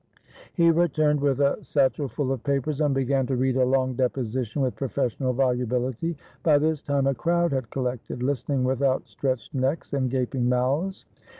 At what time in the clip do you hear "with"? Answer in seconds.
1.21-1.39, 4.63-4.73, 8.63-8.81